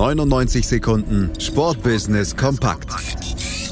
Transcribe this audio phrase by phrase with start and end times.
[0.00, 2.88] 99 Sekunden Sportbusiness kompakt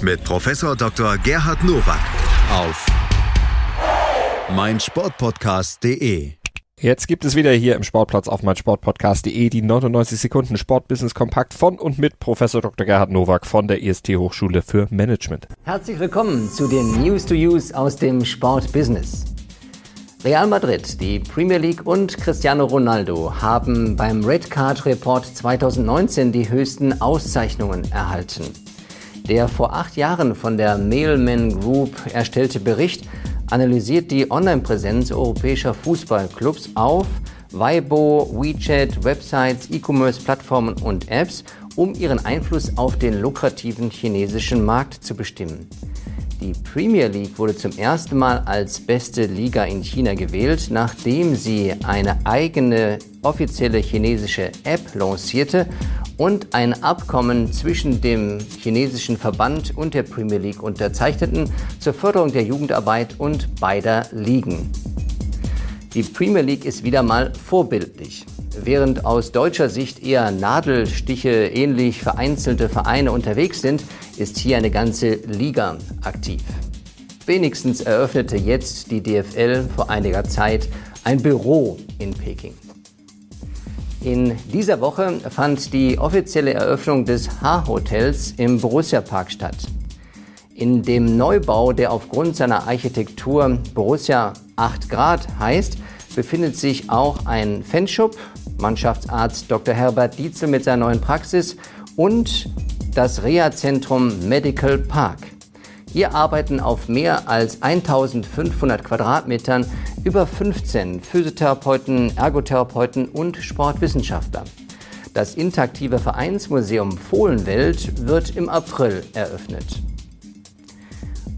[0.02, 1.16] mit Professor Dr.
[1.16, 2.02] Gerhard Nowak
[2.52, 2.86] auf
[4.54, 6.32] meinsportpodcast.de.
[6.78, 11.78] Jetzt gibt es wieder hier im Sportplatz auf meinsportpodcast.de die 99 Sekunden Sportbusiness kompakt von
[11.78, 12.84] und mit Professor Dr.
[12.84, 15.48] Gerhard Nowak von der EST Hochschule für Management.
[15.62, 19.37] Herzlich willkommen zu den News to Use aus dem Sportbusiness.
[20.28, 26.50] Real Madrid, die Premier League und Cristiano Ronaldo haben beim Red Card Report 2019 die
[26.50, 28.44] höchsten Auszeichnungen erhalten.
[29.26, 33.08] Der vor acht Jahren von der Mailman Group erstellte Bericht
[33.50, 37.06] analysiert die Online-Präsenz europäischer Fußballclubs auf
[37.52, 41.42] Weibo, WeChat, Websites, E-Commerce-Plattformen und Apps,
[41.74, 45.70] um ihren Einfluss auf den lukrativen chinesischen Markt zu bestimmen.
[46.40, 51.74] Die Premier League wurde zum ersten Mal als beste Liga in China gewählt, nachdem sie
[51.82, 55.66] eine eigene offizielle chinesische App lancierte
[56.16, 61.50] und ein Abkommen zwischen dem chinesischen Verband und der Premier League unterzeichneten
[61.80, 64.70] zur Förderung der Jugendarbeit und beider Ligen.
[65.92, 68.24] Die Premier League ist wieder mal vorbildlich.
[68.64, 73.84] Während aus deutscher Sicht eher Nadelstiche ähnlich vereinzelte Vereine unterwegs sind,
[74.16, 76.42] ist hier eine ganze Liga aktiv.
[77.26, 80.68] Wenigstens eröffnete jetzt die DFL vor einiger Zeit
[81.04, 82.54] ein Büro in Peking.
[84.00, 89.56] In dieser Woche fand die offizielle Eröffnung des H-Hotels im Borussia Park statt.
[90.54, 95.78] In dem Neubau, der aufgrund seiner Architektur Borussia 8 Grad heißt,
[96.18, 98.16] befindet sich auch ein Fanshop,
[98.58, 99.72] Mannschaftsarzt Dr.
[99.72, 101.56] Herbert Dietzel mit seiner neuen Praxis
[101.94, 102.50] und
[102.92, 105.18] das Reha-Zentrum Medical Park.
[105.92, 109.64] Hier arbeiten auf mehr als 1500 Quadratmetern
[110.02, 114.42] über 15 Physiotherapeuten, Ergotherapeuten und Sportwissenschaftler.
[115.14, 119.66] Das interaktive Vereinsmuseum Fohlenwelt wird im April eröffnet.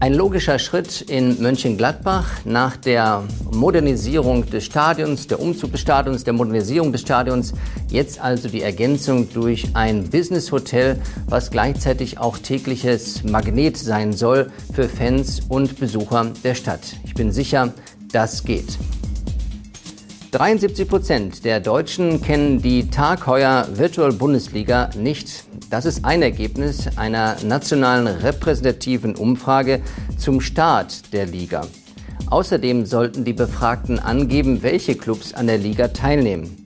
[0.01, 6.33] Ein logischer Schritt in Mönchengladbach nach der Modernisierung des Stadions, der Umzug des Stadions, der
[6.33, 7.53] Modernisierung des Stadions.
[7.87, 14.89] Jetzt also die Ergänzung durch ein Business-Hotel, was gleichzeitig auch tägliches Magnet sein soll für
[14.89, 16.81] Fans und Besucher der Stadt.
[17.03, 17.71] Ich bin sicher,
[18.11, 18.79] das geht.
[20.31, 25.43] 73 Prozent der Deutschen kennen die Tagheuer Virtual Bundesliga nicht.
[25.69, 29.81] Das ist ein Ergebnis einer nationalen repräsentativen Umfrage
[30.17, 31.67] zum Start der Liga.
[32.29, 36.65] Außerdem sollten die Befragten angeben, welche Clubs an der Liga teilnehmen.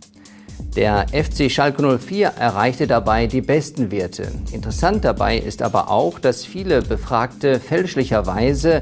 [0.76, 4.28] Der FC Schalke 04 erreichte dabei die besten Werte.
[4.52, 8.82] Interessant dabei ist aber auch, dass viele Befragte fälschlicherweise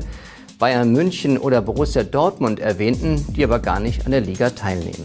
[0.64, 5.04] Bayern München oder Borussia Dortmund erwähnten, die aber gar nicht an der Liga teilnehmen.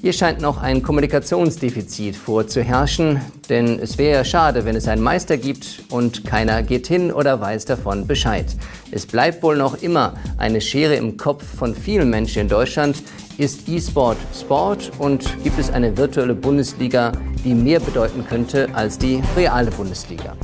[0.00, 3.20] Hier scheint noch ein Kommunikationsdefizit vorzuherrschen,
[3.50, 7.38] denn es wäre ja schade, wenn es einen Meister gibt und keiner geht hin oder
[7.38, 8.46] weiß davon Bescheid.
[8.90, 12.96] Es bleibt wohl noch immer eine Schere im Kopf von vielen Menschen in Deutschland.
[13.36, 17.12] Ist E-Sport Sport und gibt es eine virtuelle Bundesliga,
[17.44, 20.34] die mehr bedeuten könnte als die reale Bundesliga?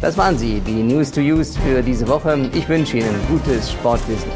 [0.00, 2.48] Das waren sie, die News to Use für diese Woche.
[2.54, 4.32] Ich wünsche Ihnen gutes Sportbusiness.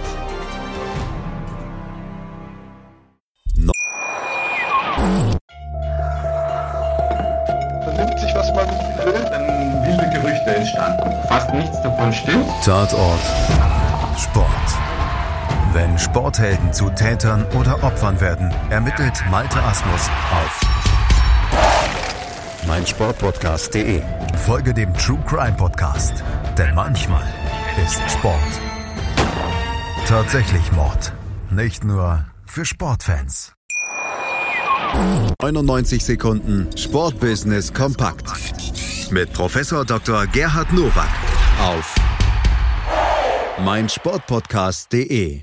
[7.85, 8.67] Vernimmt sich, was man
[9.05, 11.29] will, dann wilde Gerüchte entstanden.
[11.29, 12.47] Fast nichts davon stimmt.
[12.65, 13.21] Tatort
[14.19, 14.49] Sport.
[15.73, 20.82] Wenn Sporthelden zu Tätern oder Opfern werden, ermittelt Malte Asmus auf
[22.73, 24.01] meinsportpodcast.de.
[24.47, 26.25] Folge dem True Crime Podcast,
[26.57, 27.23] denn manchmal
[27.85, 28.39] ist Sport
[30.07, 31.13] tatsächlich Mord.
[31.51, 33.53] Nicht nur für Sportfans.
[35.43, 38.31] 99 Sekunden Sportbusiness kompakt
[39.11, 40.27] mit Professor Dr.
[40.29, 41.11] Gerhard Nowak
[41.61, 41.95] auf
[43.63, 45.43] meinsportpodcast.de.